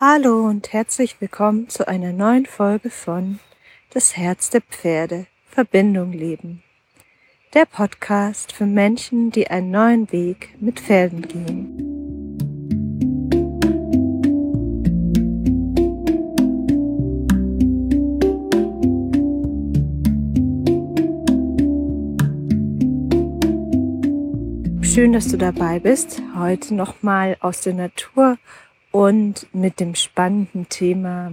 [0.00, 3.40] Hallo und herzlich willkommen zu einer neuen Folge von
[3.90, 6.62] Das Herz der Pferde Verbindung leben.
[7.52, 11.84] Der Podcast für Menschen, die einen neuen Weg mit Pferden gehen.
[24.80, 26.22] Schön, dass du dabei bist.
[26.36, 28.38] Heute nochmal aus der Natur
[28.90, 31.32] und mit dem spannenden Thema,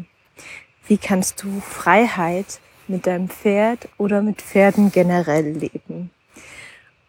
[0.87, 6.11] wie kannst du Freiheit mit deinem Pferd oder mit Pferden generell leben.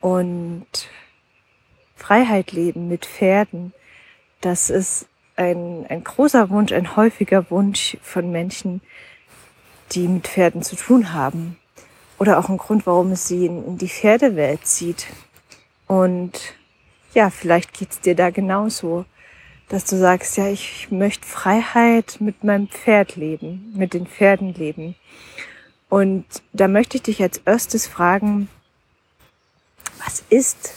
[0.01, 0.66] Und
[1.96, 3.73] Freiheit leben mit Pferden,
[4.40, 5.06] das ist
[5.37, 8.80] ein, ein großer Wunsch, ein häufiger Wunsch von Menschen,
[9.92, 11.59] die mit Pferden zu tun haben.
[12.18, 15.06] Oder auch ein Grund, warum es sie in, in die Pferdewelt zieht.
[15.87, 16.54] Und
[17.12, 19.04] ja, vielleicht geht's dir da genauso
[19.69, 24.95] dass du sagst, ja, ich möchte Freiheit mit meinem Pferd leben, mit den Pferden leben.
[25.88, 28.49] Und da möchte ich dich als erstes fragen,
[30.05, 30.73] was ist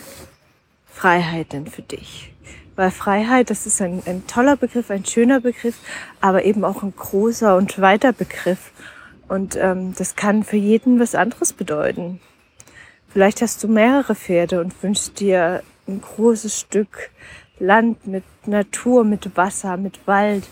[0.92, 2.34] Freiheit denn für dich?
[2.76, 5.76] Weil Freiheit, das ist ein, ein toller Begriff, ein schöner Begriff,
[6.22, 8.72] aber eben auch ein großer und weiter Begriff.
[9.28, 12.20] Und ähm, das kann für jeden was anderes bedeuten.
[13.10, 17.10] Vielleicht hast du mehrere Pferde und wünschst dir ein großes Stück
[17.60, 20.48] Land mit Natur, mit Wasser, mit Wald,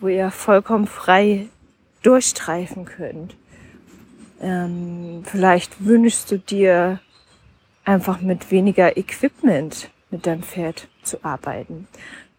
[0.00, 1.46] wo ihr vollkommen frei
[2.02, 3.36] durchstreifen könnt.
[4.40, 7.00] Ähm, vielleicht wünschst du dir
[7.84, 11.88] einfach mit weniger Equipment mit deinem Pferd zu arbeiten.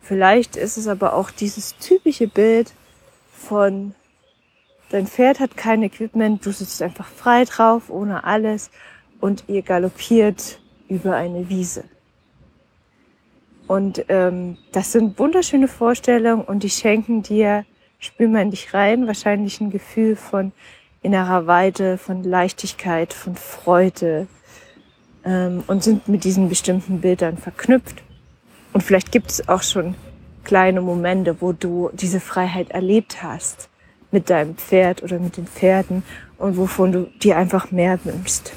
[0.02, 2.74] Vielleicht ist es aber auch dieses typische Bild
[3.32, 3.96] von
[4.90, 8.70] dein Pferd hat kein Equipment, du sitzt einfach frei drauf, ohne alles
[9.20, 11.84] und ihr galoppiert über eine Wiese.
[13.68, 17.66] Und ähm, das sind wunderschöne Vorstellungen und die schenken dir,
[18.00, 20.52] spür mal in dich rein, wahrscheinlich ein Gefühl von
[21.02, 24.28] innerer Weite, von Leichtigkeit, von Freude
[25.24, 28.04] ähm, und sind mit diesen bestimmten Bildern verknüpft.
[28.74, 29.96] Und vielleicht gibt es auch schon
[30.44, 33.70] kleine Momente, wo du diese Freiheit erlebt hast
[34.12, 36.04] mit deinem Pferd oder mit den Pferden
[36.38, 38.54] und wovon du dir einfach mehr wünschst.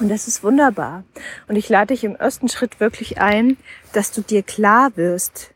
[0.00, 1.04] Und das ist wunderbar.
[1.46, 3.58] Und ich lade dich im ersten Schritt wirklich ein,
[3.92, 5.52] dass du dir klar wirst,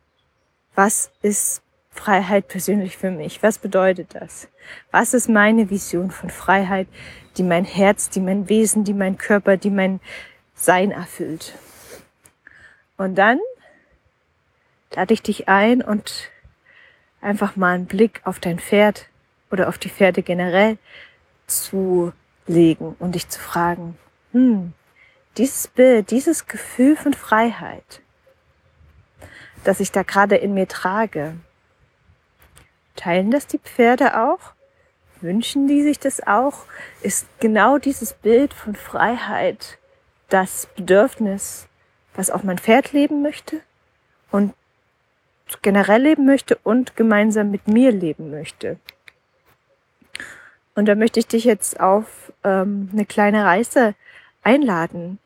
[0.75, 3.43] was ist Freiheit persönlich für mich?
[3.43, 4.49] Was bedeutet das?
[4.91, 6.89] Was ist meine Vision von Freiheit,
[7.37, 10.01] die mein Herz, die mein Wesen, die mein Körper, die mein
[10.55, 11.55] Sein erfüllt?
[12.99, 13.41] Und dann
[14.95, 16.31] lade ich dich ein und
[17.21, 19.07] einfach mal einen Blick auf dein Pferd
[19.51, 20.77] oder auf die Pferde generell
[21.47, 22.13] zu
[22.47, 23.97] legen und dich zu fragen,
[24.35, 24.73] hm,
[25.37, 28.03] dieses Bild, dieses Gefühl von Freiheit,
[29.63, 31.37] das ich da gerade in mir trage,
[32.97, 34.41] teilen das die Pferde auch?
[35.21, 36.65] Wünschen die sich das auch?
[37.01, 39.79] Ist genau dieses Bild von Freiheit
[40.29, 41.69] das Bedürfnis,
[42.15, 43.61] was auch mein Pferd leben möchte
[44.33, 44.53] und
[45.63, 48.79] generell leben möchte und gemeinsam mit mir leben möchte?
[50.75, 53.95] Und da möchte ich dich jetzt auf ähm, eine kleine Reise
[54.45, 55.19] einladen,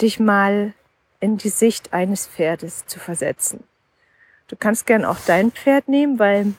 [0.00, 0.74] dich mal
[1.20, 3.64] in die Sicht eines Pferdes zu versetzen.
[4.48, 6.54] Du kannst gern auch dein Pferd nehmen, weil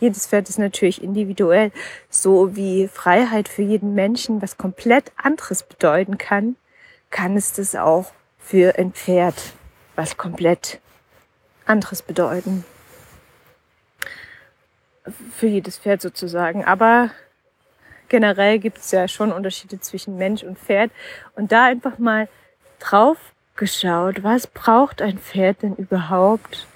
[0.00, 1.72] jedes Pferd ist natürlich individuell,
[2.08, 6.56] so wie Freiheit für jeden Menschen was komplett anderes bedeuten kann,
[7.10, 9.34] kann es das auch für ein Pferd
[9.96, 10.80] was komplett
[11.66, 12.64] anderes bedeuten.
[15.34, 16.64] Für jedes Pferd sozusagen.
[16.64, 17.10] Aber
[18.08, 20.90] generell gibt es ja schon Unterschiede zwischen Mensch und Pferd.
[21.34, 22.28] Und da einfach mal
[22.78, 23.18] drauf
[23.56, 26.66] geschaut, was braucht ein Pferd denn überhaupt,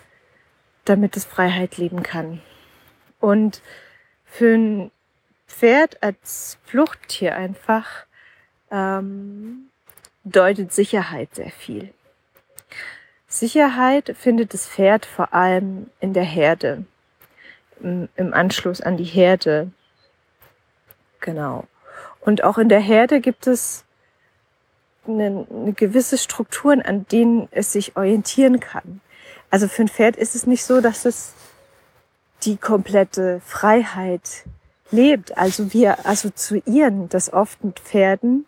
[0.85, 2.41] damit es Freiheit leben kann.
[3.21, 3.63] Und
[4.25, 4.91] für ein
[5.47, 8.07] Pferd als Fluchttier einfach
[8.71, 9.69] ähm,
[10.25, 11.93] bedeutet Sicherheit sehr viel.
[13.29, 16.85] Sicherheit findet das Pferd vor allem in der Herde,
[17.81, 19.71] im, im Anschluss an die Herde,
[21.23, 21.65] Genau.
[22.21, 23.85] Und auch in der Herde gibt es
[25.07, 29.01] eine, eine gewisse Strukturen, an denen es sich orientieren kann.
[29.51, 31.33] Also für ein Pferd ist es nicht so, dass es
[32.43, 34.45] die komplette Freiheit
[34.91, 35.37] lebt.
[35.39, 38.47] Also wir assoziieren das oft mit Pferden,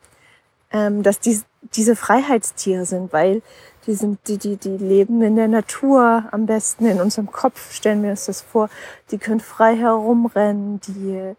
[0.73, 1.41] ähm, dass die,
[1.75, 3.43] diese Freiheitstiere sind, weil
[3.87, 8.03] die sind, die, die, die leben in der Natur am besten, in unserem Kopf stellen
[8.03, 8.71] wir uns das vor.
[9.11, 11.35] Die können frei herumrennen, die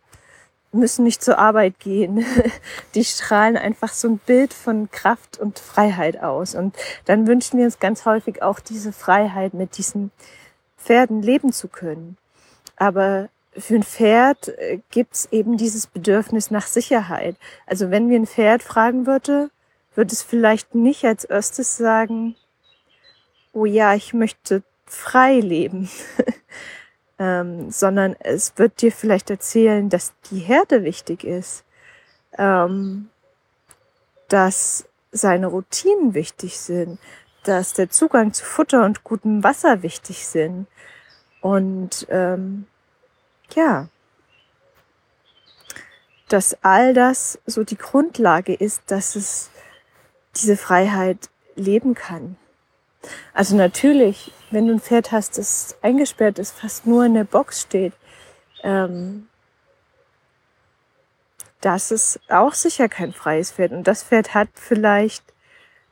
[0.75, 2.25] müssen nicht zur Arbeit gehen.
[2.95, 6.55] Die strahlen einfach so ein Bild von Kraft und Freiheit aus.
[6.55, 6.75] Und
[7.05, 10.11] dann wünschen wir uns ganz häufig auch diese Freiheit mit diesen
[10.77, 12.17] Pferden leben zu können.
[12.75, 17.37] Aber für ein Pferd äh, gibt's eben dieses Bedürfnis nach Sicherheit.
[17.65, 19.49] Also wenn wir ein Pferd fragen würde,
[19.95, 22.35] würde es vielleicht nicht als erstes sagen,
[23.53, 25.89] oh ja, ich möchte frei leben,
[27.19, 31.63] ähm, sondern es wird dir vielleicht erzählen, dass die Herde wichtig ist,
[32.37, 33.09] ähm,
[34.27, 36.99] dass seine Routinen wichtig sind,
[37.43, 40.67] dass der Zugang zu Futter und gutem Wasser wichtig sind.
[41.41, 42.65] Und ähm,
[43.53, 43.87] ja,
[46.27, 49.51] dass all das so die Grundlage ist, dass es
[50.35, 52.35] diese Freiheit leben kann.
[53.33, 57.61] Also natürlich, wenn du ein Pferd hast, das eingesperrt ist, fast nur in der Box
[57.61, 57.93] steht,
[58.63, 59.27] ähm,
[61.61, 63.71] das ist auch sicher kein freies Pferd.
[63.71, 65.23] Und das Pferd hat vielleicht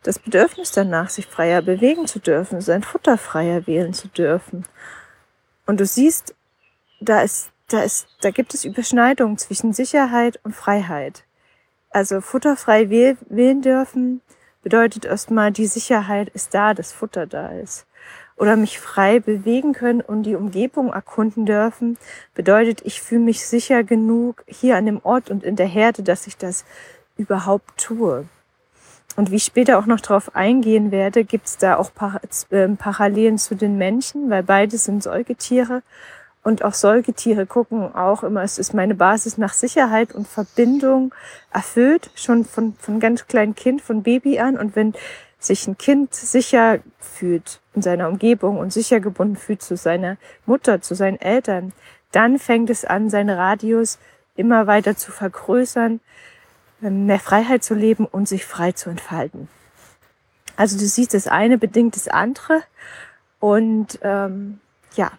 [0.04, 4.66] das Bedürfnis danach, sich freier bewegen zu dürfen, sein Futter freier wählen zu dürfen.
[5.66, 6.36] Und du siehst,
[7.00, 11.24] da ist, da ist, da gibt es Überschneidungen zwischen Sicherheit und Freiheit.
[11.90, 14.22] Also futterfrei wählen dürfen
[14.62, 17.86] bedeutet erstmal, die Sicherheit ist da, dass Futter da ist.
[18.36, 21.98] Oder mich frei bewegen können und die Umgebung erkunden dürfen,
[22.34, 26.28] bedeutet, ich fühle mich sicher genug hier an dem Ort und in der Herde, dass
[26.28, 26.66] ich das
[27.16, 28.26] überhaupt tue.
[29.16, 31.92] Und wie ich später auch noch darauf eingehen werde, gibt es da auch
[32.52, 35.84] ähm, Parallelen zu den Menschen, weil beide sind Säugetiere.
[36.42, 41.14] Und auch Säugetiere gucken auch immer, es ist meine Basis nach Sicherheit und Verbindung
[41.54, 44.58] erfüllt, schon von, von ganz kleinem Kind, von Baby an.
[44.58, 44.94] Und wenn
[45.46, 50.82] sich ein Kind sicher fühlt in seiner Umgebung und sicher gebunden fühlt zu seiner Mutter,
[50.82, 51.74] zu seinen Eltern,
[52.12, 54.00] dann fängt es an, seinen Radius
[54.36, 56.00] immer weiter zu vergrößern,
[56.80, 59.48] mehr Freiheit zu leben und sich frei zu entfalten.
[60.56, 62.62] Also du siehst, das eine bedingt das andere
[63.40, 64.60] und ähm,
[64.96, 65.12] ja,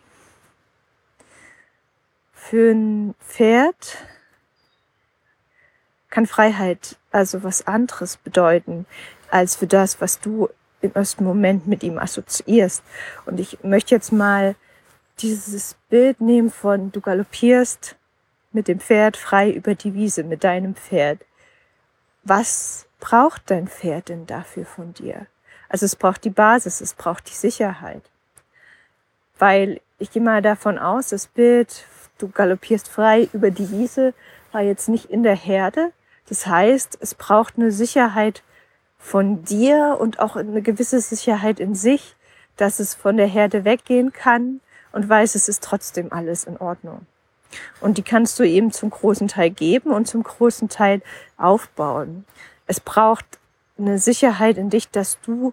[2.32, 3.96] für ein Pferd
[6.10, 8.86] kann Freiheit also was anderes bedeuten
[9.34, 10.48] als für das, was du
[10.80, 12.84] im ersten Moment mit ihm assoziierst.
[13.26, 14.54] Und ich möchte jetzt mal
[15.18, 17.96] dieses Bild nehmen von du galoppierst
[18.52, 21.18] mit dem Pferd frei über die Wiese mit deinem Pferd.
[22.22, 25.26] Was braucht dein Pferd denn dafür von dir?
[25.68, 28.02] Also es braucht die Basis, es braucht die Sicherheit.
[29.36, 31.86] Weil ich gehe mal davon aus, das Bild
[32.18, 34.14] du galoppierst frei über die Wiese,
[34.52, 35.90] war jetzt nicht in der Herde.
[36.28, 38.44] Das heißt, es braucht eine Sicherheit
[39.04, 42.16] von dir und auch eine gewisse Sicherheit in sich,
[42.56, 44.60] dass es von der Herde weggehen kann
[44.92, 47.04] und weiß, es ist trotzdem alles in Ordnung.
[47.82, 51.02] Und die kannst du eben zum großen Teil geben und zum großen Teil
[51.36, 52.24] aufbauen.
[52.66, 53.26] Es braucht
[53.76, 55.52] eine Sicherheit in dich, dass du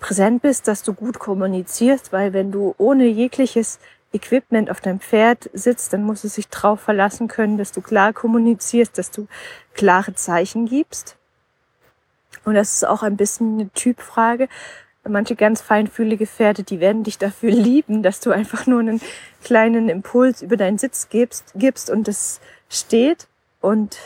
[0.00, 3.78] präsent bist, dass du gut kommunizierst, weil wenn du ohne jegliches
[4.12, 8.12] Equipment auf deinem Pferd sitzt, dann muss es sich darauf verlassen können, dass du klar
[8.12, 9.28] kommunizierst, dass du
[9.72, 11.16] klare Zeichen gibst.
[12.44, 14.48] Und das ist auch ein bisschen eine Typfrage.
[15.08, 19.00] Manche ganz feinfühlige Pferde, die werden dich dafür lieben, dass du einfach nur einen
[19.42, 23.26] kleinen Impuls über deinen Sitz gibst, gibst und das steht
[23.60, 23.98] und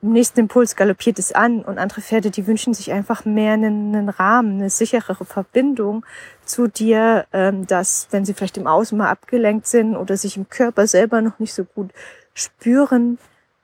[0.00, 3.96] im nächsten Impuls galoppiert es an und andere Pferde, die wünschen sich einfach mehr einen,
[3.96, 6.06] einen Rahmen, eine sicherere Verbindung
[6.44, 10.48] zu dir, ähm, dass wenn sie vielleicht im Außen mal abgelenkt sind oder sich im
[10.48, 11.90] Körper selber noch nicht so gut
[12.32, 13.18] spüren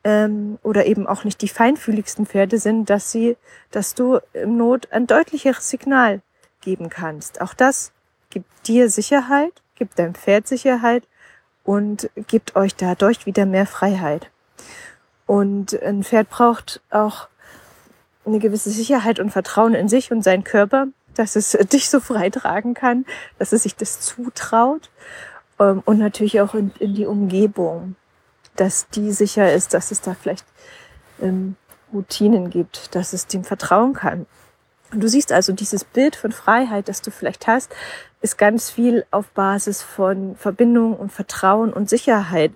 [0.05, 3.37] ähm, oder eben auch nicht die feinfühligsten Pferde sind, dass sie,
[3.71, 6.21] dass du im Not ein deutlicheres Signal
[6.61, 7.41] geben kannst.
[7.41, 7.93] Auch das
[8.31, 11.05] gibt dir Sicherheit, gibt deinem Pferd Sicherheit
[11.65, 14.31] und gibt euch dadurch wieder mehr Freiheit.
[15.27, 17.29] Und ein Pferd braucht auch
[18.27, 22.31] eine gewisse Sicherheit und Vertrauen in sich und seinen Körper, dass es dich so frei
[22.31, 23.07] tragen kann,
[23.39, 24.91] dass es sich das zutraut.
[25.59, 27.97] Ähm, und natürlich auch in, in die Umgebung,
[28.57, 30.45] dass die sicher ist, dass es da vielleicht
[31.21, 31.57] ähm,
[31.93, 34.27] Routinen gibt, dass es dem vertrauen kann.
[34.93, 37.75] Und du siehst also dieses Bild von Freiheit, das du vielleicht hast,
[38.21, 42.53] ist ganz viel auf Basis von Verbindung und Vertrauen und Sicherheit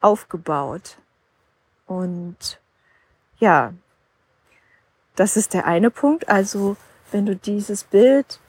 [0.00, 0.96] aufgebaut.
[1.86, 2.58] Und
[3.38, 3.74] ja,
[5.16, 6.28] das ist der eine Punkt.
[6.28, 6.76] Also
[7.12, 8.40] wenn du dieses Bild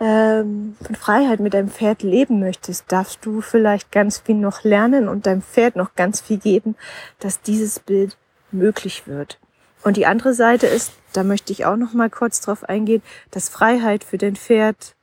[0.00, 5.08] ähm, von Freiheit mit deinem Pferd leben möchtest, darfst du vielleicht ganz viel noch lernen
[5.08, 6.74] und deinem Pferd noch ganz viel geben,
[7.18, 8.16] dass dieses Bild
[8.50, 9.38] möglich wird.
[9.82, 13.48] Und die andere Seite ist, da möchte ich auch noch mal kurz drauf eingehen, dass
[13.48, 14.94] Freiheit für dein Pferd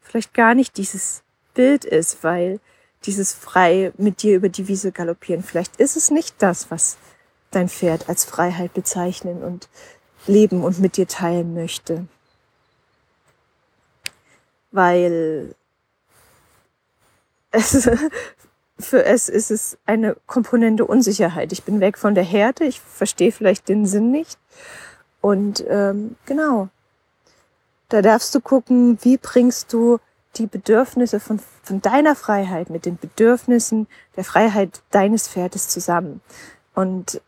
[0.00, 1.22] vielleicht gar nicht dieses
[1.54, 2.60] Bild ist, weil
[3.04, 5.42] dieses frei mit dir über die Wiese galoppieren.
[5.42, 6.96] Vielleicht ist es nicht das, was
[7.50, 9.68] dein Pferd als Freiheit bezeichnen und
[10.26, 12.06] leben und mit dir teilen möchte.
[14.70, 15.54] Weil
[17.50, 17.88] es,
[18.78, 21.52] für es ist es eine Komponente Unsicherheit.
[21.52, 24.38] Ich bin weg von der Härte, ich verstehe vielleicht den Sinn nicht.
[25.20, 26.68] Und ähm, genau,
[27.88, 29.98] da darfst du gucken, wie bringst du
[30.36, 36.20] die Bedürfnisse von, von deiner Freiheit mit den Bedürfnissen der Freiheit deines Pferdes zusammen.
[36.74, 37.20] Und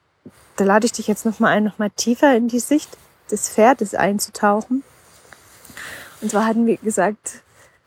[0.56, 2.98] da lade ich dich jetzt nochmal ein, nochmal tiefer in die Sicht
[3.30, 4.82] des Pferdes einzutauchen.
[6.20, 7.42] Und zwar hatten wir gesagt,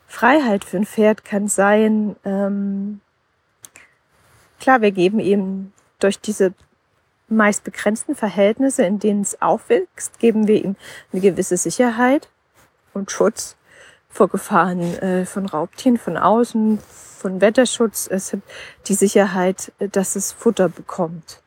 [0.06, 3.00] Freiheit für ein Pferd kann sein, ähm,
[4.60, 6.54] klar, wir geben ihm durch diese
[7.28, 10.76] meist begrenzten Verhältnisse, in denen es aufwächst, geben wir ihm
[11.12, 12.28] eine gewisse Sicherheit
[12.92, 13.56] und Schutz
[14.08, 16.78] vor Gefahren äh, von Raubtieren von außen,
[17.18, 18.06] von Wetterschutz.
[18.10, 18.40] Es hat
[18.86, 21.40] die Sicherheit, dass es Futter bekommt,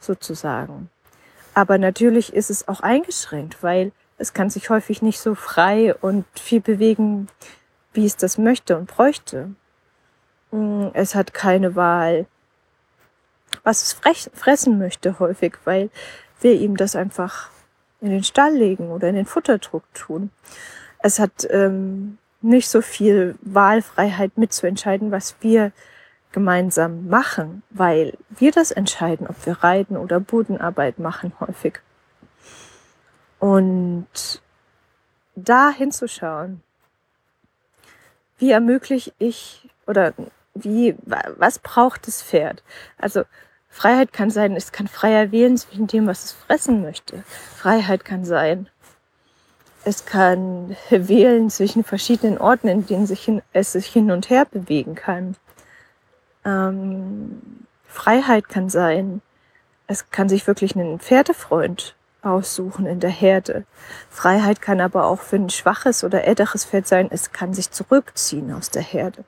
[0.00, 0.90] sozusagen.
[1.54, 6.26] Aber natürlich ist es auch eingeschränkt, weil es kann sich häufig nicht so frei und
[6.38, 7.28] viel bewegen,
[7.94, 9.50] wie es das möchte und bräuchte.
[10.50, 12.26] Mm, es hat keine Wahl,
[13.64, 13.92] was es
[14.34, 15.88] fressen möchte häufig, weil
[16.42, 17.48] wir ihm das einfach
[18.02, 20.30] in den Stall legen oder in den Futterdruck tun.
[20.98, 25.72] Es hat ähm, nicht so viel Wahlfreiheit mitzuentscheiden, was wir
[26.32, 31.80] gemeinsam machen, weil wir das entscheiden, ob wir Reiten oder Bodenarbeit machen häufig.
[33.40, 34.42] Und
[35.34, 36.62] da hinzuschauen,
[38.38, 40.12] wie ermögliche ich oder
[40.54, 42.62] wie, was braucht das Pferd?
[42.98, 43.24] Also
[43.68, 47.24] Freiheit kann sein, es kann freier wählen zwischen dem, was es fressen möchte.
[47.56, 48.68] Freiheit kann sein,
[49.84, 54.44] es kann wählen zwischen verschiedenen Orten, in denen sich hin, es sich hin und her
[54.44, 55.36] bewegen kann.
[56.44, 59.22] Ähm, Freiheit kann sein,
[59.86, 63.64] es kann sich wirklich einen Pferdefreund aussuchen in der Herde.
[64.10, 68.52] Freiheit kann aber auch für ein schwaches oder älteres Pferd sein, es kann sich zurückziehen
[68.52, 69.24] aus der Herde.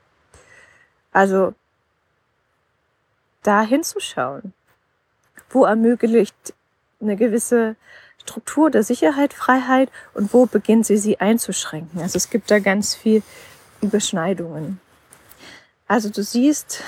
[1.12, 1.54] Also
[3.42, 4.52] da hinzuschauen,
[5.50, 6.54] wo ermöglicht
[7.00, 7.76] eine gewisse
[8.20, 12.00] Struktur der Sicherheit, Freiheit und wo beginnt sie, sie einzuschränken.
[12.00, 13.22] Also es gibt da ganz viel
[13.80, 14.80] Überschneidungen.
[15.88, 16.82] Also du siehst,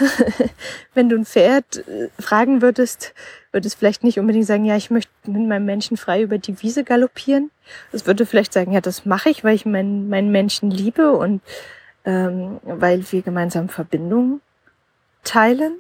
[0.95, 3.15] wenn du ein Pferd äh, fragen würdest, würde
[3.63, 6.85] es vielleicht nicht unbedingt sagen, ja, ich möchte mit meinem Menschen frei über die Wiese
[6.85, 7.51] galoppieren.
[7.93, 11.41] Es würde vielleicht sagen, ja, das mache ich, weil ich meinen, meinen Menschen liebe und
[12.05, 14.41] ähm, weil wir gemeinsam Verbindungen
[15.23, 15.77] teilen.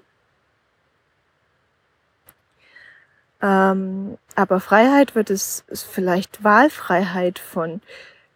[3.42, 7.82] Ähm, aber Freiheit wird es vielleicht Wahlfreiheit von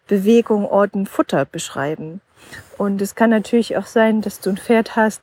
[0.07, 2.21] Bewegung, Orten, Futter beschreiben.
[2.77, 5.21] Und es kann natürlich auch sein, dass du ein Pferd hast,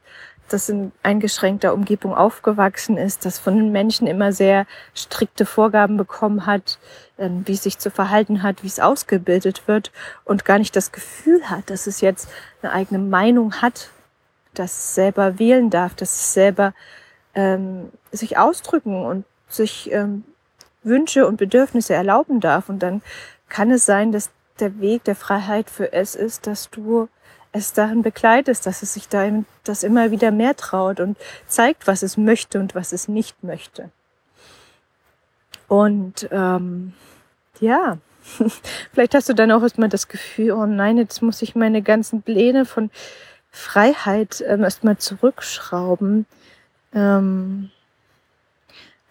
[0.49, 6.47] das in eingeschränkter Umgebung aufgewachsen ist, das von den Menschen immer sehr strikte Vorgaben bekommen
[6.47, 6.79] hat,
[7.19, 9.93] ähm, wie es sich zu verhalten hat, wie es ausgebildet wird
[10.25, 12.29] und gar nicht das Gefühl hat, dass es jetzt
[12.63, 13.91] eine eigene Meinung hat,
[14.55, 16.75] dass es selber wählen darf, dass es selber
[17.35, 20.25] ähm, sich ausdrücken und sich ähm,
[20.83, 22.69] Wünsche und Bedürfnisse erlauben darf.
[22.69, 23.03] Und dann
[23.49, 27.09] kann es sein, dass der Weg der Freiheit für es ist, dass du
[27.57, 29.29] es darin begleitest, dass es sich da
[29.65, 33.91] das immer wieder mehr traut und zeigt, was es möchte und was es nicht möchte.
[35.69, 36.93] Und ähm,
[37.61, 37.99] ja,
[38.93, 42.23] vielleicht hast du dann auch erstmal das Gefühl, oh nein, jetzt muss ich meine ganzen
[42.23, 42.91] Pläne von
[43.51, 46.27] Freiheit ähm, erstmal zurückschrauben.
[46.95, 47.71] Ähm,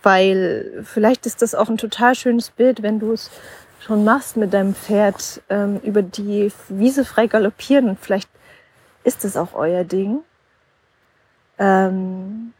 [0.01, 3.31] weil vielleicht ist das auch ein total schönes Bild, wenn du es
[3.79, 8.29] schon machst mit deinem Pferd, ähm, über die Wiese frei galoppieren und vielleicht
[9.05, 10.19] ist es auch euer Ding.
[11.57, 12.53] Ähm,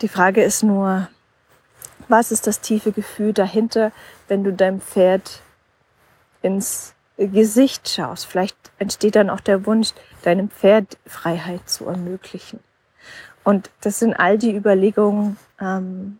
[0.00, 1.08] die Frage ist nur,
[2.08, 3.92] was ist das tiefe Gefühl dahinter,
[4.28, 5.42] wenn du deinem Pferd
[6.42, 8.26] ins Gesicht schaust?
[8.26, 12.60] Vielleicht entsteht dann auch der Wunsch, deinem Pferd Freiheit zu ermöglichen.
[13.44, 16.18] Und das sind all die Überlegungen, ähm,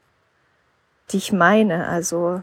[1.11, 1.89] die ich meine.
[1.89, 2.43] Also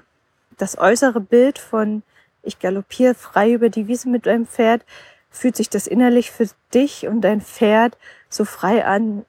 [0.57, 2.03] das äußere Bild von
[2.43, 4.85] ich galoppiere frei über die Wiese mit deinem Pferd,
[5.33, 7.97] fühlt sich das innerlich für dich und dein Pferd
[8.29, 9.25] so frei an,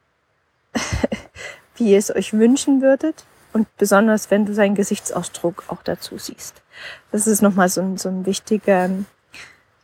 [1.76, 3.25] wie ihr es euch wünschen würdet.
[3.52, 6.62] Und besonders, wenn du seinen Gesichtsausdruck auch dazu siehst.
[7.12, 8.90] Das ist nochmal so ein, so ein wichtiger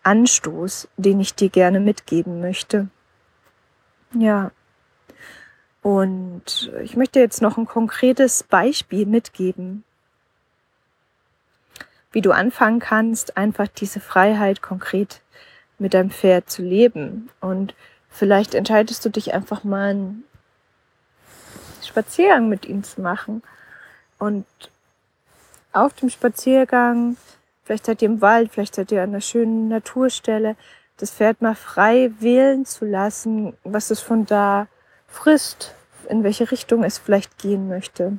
[0.03, 2.89] Anstoß, den ich dir gerne mitgeben möchte.
[4.13, 4.51] Ja.
[5.83, 9.85] Und ich möchte jetzt noch ein konkretes Beispiel mitgeben,
[12.13, 15.23] wie du anfangen kannst, einfach diese Freiheit konkret
[15.81, 17.31] mit deinem Pferd zu leben.
[17.41, 17.75] Und
[18.09, 20.25] vielleicht entscheidest du dich einfach mal einen
[21.85, 23.43] Spaziergang mit ihm zu machen.
[24.19, 24.47] Und
[25.73, 27.17] auf dem Spaziergang,
[27.65, 30.57] vielleicht seid ihr im Wald, vielleicht seid ihr an einer schönen Naturstelle,
[30.99, 34.67] das Pferd mal frei wählen zu lassen, was es von da
[35.09, 35.75] frisst,
[36.09, 38.19] in welche Richtung es vielleicht gehen möchte.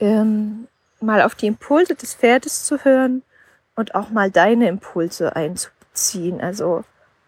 [0.00, 0.66] Ähm,
[1.00, 3.22] mal auf die Impulse des Pferdes zu hören
[3.78, 6.40] und auch mal deine Impulse einzubeziehen.
[6.40, 6.84] Also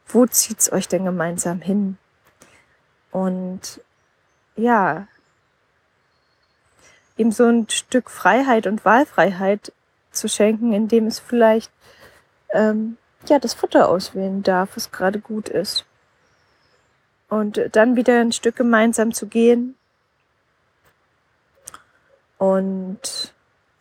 [0.08, 1.96] wo zieht's euch denn gemeinsam hin?
[3.12, 3.80] Und
[4.56, 5.06] ja,
[7.16, 9.72] ihm so ein Stück Freiheit und Wahlfreiheit
[10.10, 11.70] zu schenken, indem es vielleicht
[12.48, 12.96] ähm,
[13.28, 15.86] ja das Futter auswählen darf, was gerade gut ist.
[17.28, 19.76] Und dann wieder ein Stück gemeinsam zu gehen.
[22.38, 23.34] Und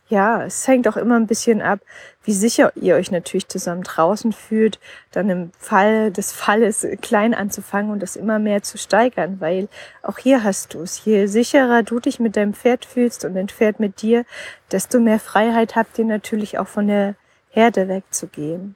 [0.10, 1.80] ja, es hängt auch immer ein bisschen ab,
[2.24, 4.80] wie sicher ihr euch natürlich zusammen draußen fühlt,
[5.12, 9.70] dann im Fall des Falles klein anzufangen und das immer mehr zu steigern, weil
[10.02, 11.06] auch hier hast du es.
[11.06, 14.26] Je sicherer du dich mit deinem Pferd fühlst und dein Pferd mit dir,
[14.72, 17.16] desto mehr Freiheit habt ihr natürlich auch von der
[17.52, 18.76] Herde wegzugehen.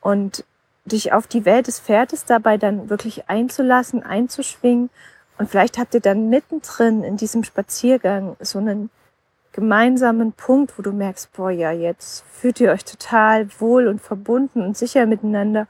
[0.00, 0.44] Und
[0.86, 4.88] dich auf die Welt des Pferdes dabei dann wirklich einzulassen, einzuschwingen
[5.36, 8.90] und vielleicht habt ihr dann mittendrin in diesem Spaziergang so einen
[9.58, 14.62] gemeinsamen Punkt, wo du merkst, boah, ja, jetzt fühlt ihr euch total wohl und verbunden
[14.62, 15.66] und sicher miteinander.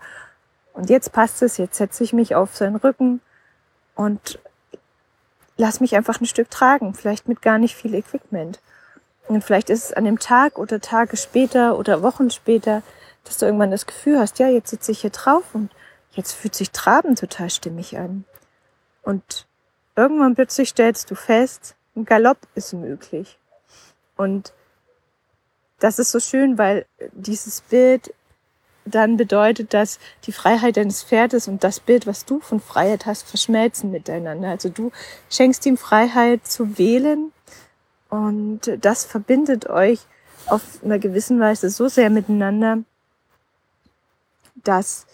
[0.75, 3.23] Und jetzt passt es, jetzt setze ich mich auf seinen Rücken
[3.95, 4.39] und
[5.57, 8.61] lass mich einfach ein Stück tragen, vielleicht mit gar nicht viel Equipment.
[9.27, 12.83] Und vielleicht ist es an dem Tag oder Tage später oder Wochen später,
[13.25, 15.71] dass du irgendwann das Gefühl hast, ja, jetzt sitze ich hier drauf und
[16.11, 18.27] jetzt fühlt sich Traben total stimmig an.
[19.03, 19.47] Und
[19.97, 23.39] irgendwann plötzlich stellst du fest, ein Galopp ist möglich.
[24.19, 24.53] Und
[25.79, 28.13] das ist so schön, weil dieses Bild
[28.85, 33.29] dann bedeutet, dass die Freiheit deines Pferdes und das Bild, was du von Freiheit hast,
[33.29, 34.49] verschmelzen miteinander.
[34.51, 34.91] Also du
[35.31, 37.33] schenkst ihm Freiheit zu wählen
[38.09, 40.01] und das verbindet euch
[40.47, 42.79] auf einer gewissen Weise so sehr miteinander,
[44.57, 45.07] dass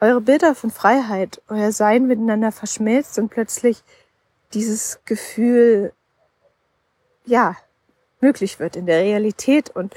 [0.00, 3.82] eure Bilder von Freiheit, euer Sein miteinander verschmilzt und plötzlich
[4.52, 5.92] dieses Gefühl,
[7.24, 7.56] ja,
[8.22, 9.70] möglich wird in der Realität.
[9.70, 9.94] Und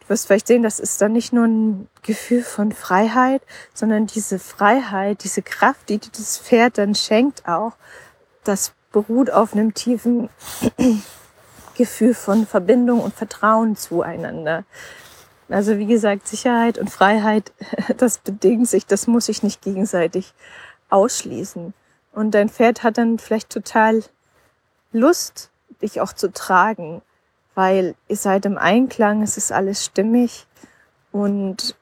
[0.00, 3.42] du wirst vielleicht sehen, das ist dann nicht nur ein Gefühl von Freiheit,
[3.74, 7.72] sondern diese Freiheit, diese Kraft, die dir das Pferd dann schenkt auch,
[8.44, 10.28] das beruht auf einem tiefen
[11.76, 14.64] Gefühl von Verbindung und Vertrauen zueinander.
[15.48, 17.52] Also wie gesagt, Sicherheit und Freiheit,
[17.96, 20.32] das bedingt sich, das muss sich nicht gegenseitig
[20.88, 21.74] ausschließen.
[22.12, 24.02] Und dein Pferd hat dann vielleicht total
[24.92, 27.02] Lust, dich auch zu tragen
[27.54, 30.46] weil ihr seid im Einklang, es ist alles stimmig
[31.12, 31.76] und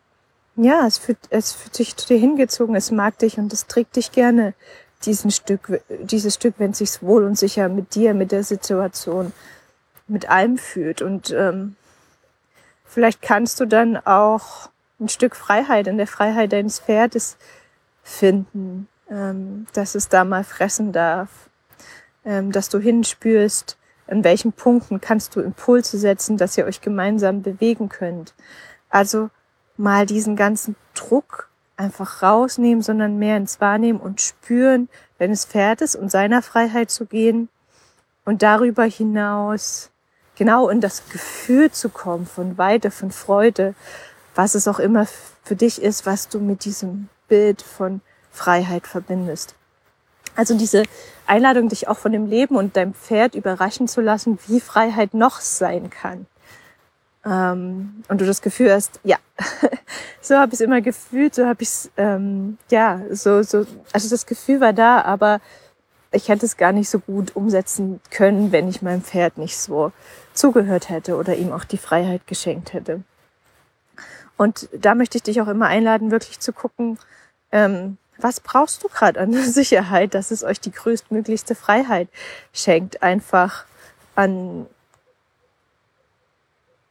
[0.56, 3.96] ja, es fühlt, es fühlt sich zu dir hingezogen, es mag dich und es trägt
[3.96, 4.54] dich gerne,
[5.04, 9.32] diesen Stück, dieses Stück, wenn es sich wohl und sicher mit dir, mit der Situation,
[10.08, 11.02] mit allem fühlt.
[11.02, 11.76] Und ähm,
[12.84, 17.36] vielleicht kannst du dann auch ein Stück Freiheit in der Freiheit deines Pferdes
[18.02, 21.48] finden, ähm, dass es da mal fressen darf,
[22.24, 23.77] ähm, dass du hinspürst,
[24.08, 28.34] in welchen Punkten kannst du Impulse setzen, dass ihr euch gemeinsam bewegen könnt.
[28.88, 29.30] Also
[29.76, 35.80] mal diesen ganzen Druck einfach rausnehmen, sondern mehr ins Wahrnehmen und spüren, wenn es fährt
[35.80, 37.48] ist und seiner Freiheit zu gehen
[38.24, 39.90] und darüber hinaus
[40.36, 43.74] genau in das Gefühl zu kommen von Weite, von Freude,
[44.34, 45.06] was es auch immer
[45.44, 49.54] für dich ist, was du mit diesem Bild von Freiheit verbindest.
[50.36, 50.84] Also diese
[51.28, 55.40] Einladung, dich auch von dem Leben und deinem Pferd überraschen zu lassen, wie Freiheit noch
[55.40, 56.26] sein kann.
[57.24, 59.16] Ähm, und du das Gefühl hast, ja,
[60.20, 64.08] so habe ich es immer gefühlt, so habe ich es, ähm, ja, so, so, also
[64.08, 65.40] das Gefühl war da, aber
[66.10, 69.92] ich hätte es gar nicht so gut umsetzen können, wenn ich meinem Pferd nicht so
[70.32, 73.02] zugehört hätte oder ihm auch die Freiheit geschenkt hätte.
[74.36, 76.98] Und da möchte ich dich auch immer einladen, wirklich zu gucken,
[77.50, 82.08] ähm, was brauchst du gerade an Sicherheit, dass es euch die größtmöglichste Freiheit
[82.52, 83.64] schenkt, einfach
[84.14, 84.66] an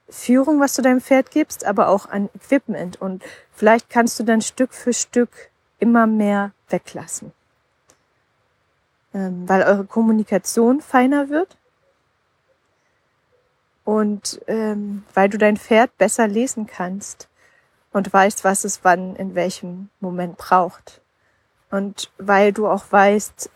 [0.10, 3.02] Führung, was du deinem Pferd gibst, aber auch an Equipment.
[3.02, 5.30] Und vielleicht kannst du dann Stück für Stück
[5.80, 7.34] immer mehr weglassen,
[9.14, 11.58] ähm, weil eure Kommunikation feiner wird
[13.84, 17.28] und ähm, weil du dein Pferd besser lesen kannst
[17.94, 21.02] und weißt, was es wann in welchem Moment braucht.
[21.70, 23.50] Und weil du auch weißt,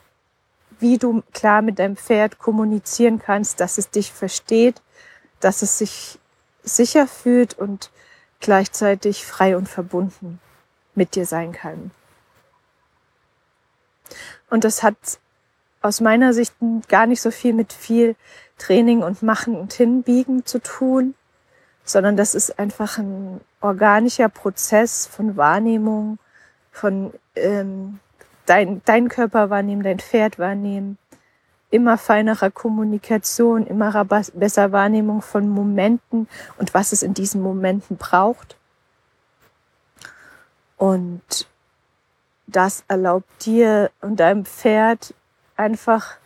[0.80, 4.82] wie du klar mit deinem Pferd kommunizieren kannst, dass es dich versteht,
[5.40, 6.20] dass es sich
[6.64, 7.92] sicher fühlt und
[8.40, 10.40] gleichzeitig frei und verbunden
[10.96, 11.92] mit dir sein kann.
[14.50, 15.20] Und das hat
[15.82, 16.54] aus meiner Sicht
[16.90, 18.16] gar nicht so viel mit viel
[18.58, 21.16] Training und Machen und Hinbiegen zu tun,
[21.84, 26.20] sondern das ist einfach ein organischer Prozess von Wahrnehmung,
[26.72, 28.00] von ähm,
[28.46, 30.98] dein, dein Körper wahrnehmen, dein Pferd wahrnehmen,
[31.70, 38.58] immer feinerer Kommunikation, immer besser Wahrnehmung von Momenten und was es in diesen Momenten braucht.
[40.78, 41.48] Und
[42.48, 45.14] das erlaubt dir und deinem Pferd
[45.56, 46.18] einfach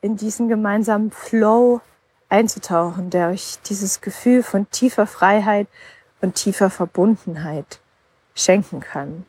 [0.00, 1.80] in diesen gemeinsamen Flow
[2.28, 5.68] einzutauchen, der euch dieses Gefühl von tiefer Freiheit
[6.20, 7.80] und tiefer Verbundenheit
[8.34, 9.26] schenken kann.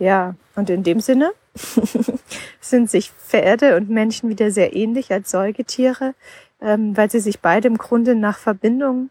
[0.00, 1.30] Ja, und in dem Sinne
[2.60, 6.14] sind sich Pferde und Menschen wieder sehr ähnlich als Säugetiere,
[6.62, 9.10] ähm, weil sie sich beide im Grunde nach Verbindung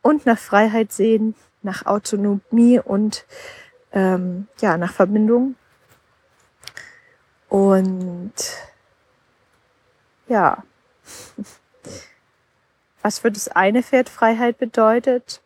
[0.00, 3.26] und nach Freiheit sehen, nach Autonomie und
[3.92, 5.56] ähm, ja, nach Verbindung.
[7.50, 8.32] Und
[10.26, 10.64] ja,
[13.02, 15.42] was für das eine Pferd Freiheit bedeutet,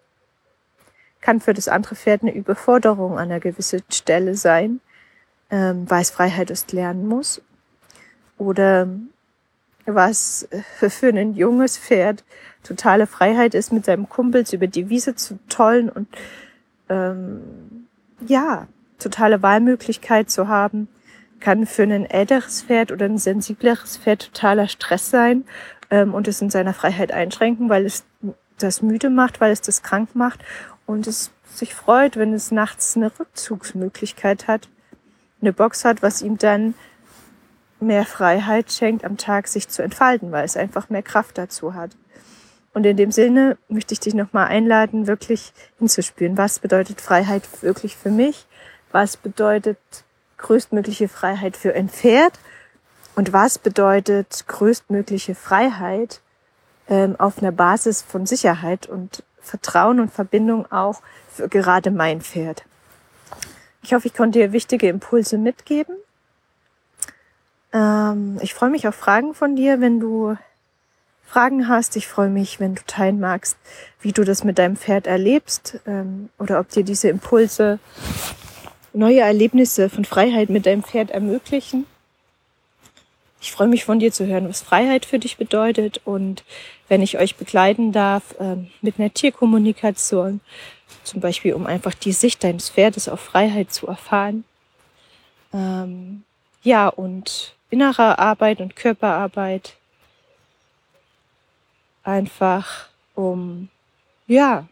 [1.20, 4.80] kann für das andere Pferd eine Überforderung an einer gewissen Stelle sein,
[5.54, 7.40] ähm, es Freiheit ist lernen muss.
[8.38, 8.88] Oder
[9.86, 12.24] was für ein junges Pferd
[12.64, 16.08] totale Freiheit ist, mit seinem Kumpels über die Wiese zu tollen und
[16.88, 17.86] ähm,
[18.26, 18.66] ja,
[18.98, 20.88] totale Wahlmöglichkeit zu haben,
[21.38, 25.44] kann für ein älteres Pferd oder ein sensibleres Pferd totaler Stress sein
[25.90, 28.04] ähm, und es in seiner Freiheit einschränken, weil es
[28.58, 30.40] das müde macht, weil es das krank macht
[30.86, 34.68] und es sich freut, wenn es nachts eine Rückzugsmöglichkeit hat,
[35.44, 36.74] eine Box hat, was ihm dann
[37.80, 41.90] mehr Freiheit schenkt, am Tag sich zu entfalten, weil es einfach mehr Kraft dazu hat.
[42.72, 46.36] Und in dem Sinne möchte ich dich nochmal einladen, wirklich hinzuspüren.
[46.36, 48.46] Was bedeutet Freiheit wirklich für mich?
[48.90, 49.78] Was bedeutet
[50.38, 52.38] größtmögliche Freiheit für ein Pferd?
[53.14, 56.20] Und was bedeutet größtmögliche Freiheit
[56.88, 61.00] ähm, auf einer Basis von Sicherheit und Vertrauen und Verbindung auch
[61.32, 62.64] für gerade mein Pferd?
[63.84, 65.94] Ich hoffe, ich konnte dir wichtige Impulse mitgeben.
[67.74, 70.36] Ähm, ich freue mich auf Fragen von dir, wenn du
[71.26, 71.94] Fragen hast.
[71.96, 73.58] Ich freue mich, wenn du teilen magst,
[74.00, 77.78] wie du das mit deinem Pferd erlebst ähm, oder ob dir diese Impulse
[78.94, 81.84] neue Erlebnisse von Freiheit mit deinem Pferd ermöglichen.
[83.44, 86.44] Ich freue mich von dir zu hören, was Freiheit für dich bedeutet und
[86.88, 90.40] wenn ich euch begleiten darf äh, mit einer Tierkommunikation,
[91.02, 94.44] zum Beispiel um einfach die Sicht deines Pferdes auf Freiheit zu erfahren.
[95.52, 96.22] Ähm,
[96.62, 99.76] ja, und innerer Arbeit und Körperarbeit
[102.02, 103.68] einfach um,
[104.26, 104.66] ja,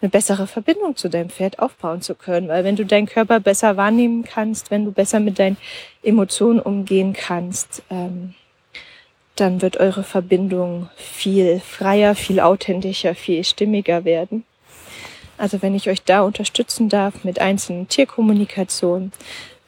[0.00, 2.48] eine bessere Verbindung zu deinem Pferd aufbauen zu können.
[2.48, 5.56] Weil wenn du deinen Körper besser wahrnehmen kannst, wenn du besser mit deinen
[6.02, 8.34] Emotionen umgehen kannst, ähm,
[9.36, 14.44] dann wird eure Verbindung viel freier, viel authentischer, viel stimmiger werden.
[15.38, 19.12] Also wenn ich euch da unterstützen darf mit einzelnen Tierkommunikationen,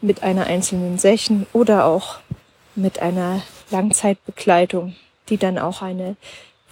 [0.02, 2.18] mit einer einzelnen Session oder auch
[2.74, 4.94] mit einer Langzeitbegleitung,
[5.28, 6.16] die dann auch eine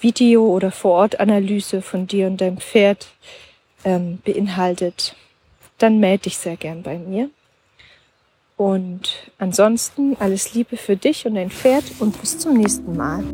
[0.00, 3.08] Video- oder Vorortanalyse von dir und deinem Pferd
[3.84, 5.14] ähm, beinhaltet,
[5.78, 7.30] dann melde dich sehr gern bei mir.
[8.56, 13.24] Und ansonsten alles Liebe für dich und dein Pferd und bis zum nächsten Mal.